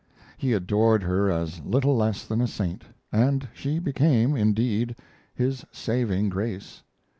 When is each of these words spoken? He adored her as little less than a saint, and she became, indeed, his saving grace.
He 0.35 0.53
adored 0.53 1.03
her 1.03 1.29
as 1.29 1.59
little 1.63 1.95
less 1.95 2.25
than 2.25 2.41
a 2.41 2.47
saint, 2.47 2.85
and 3.11 3.47
she 3.53 3.77
became, 3.77 4.35
indeed, 4.35 4.95
his 5.35 5.63
saving 5.71 6.29
grace. 6.29 6.81